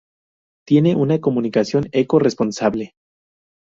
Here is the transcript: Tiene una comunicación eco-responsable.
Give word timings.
Tiene 0.65 0.95
una 0.95 1.21
comunicación 1.21 1.87
eco-responsable. 1.91 2.95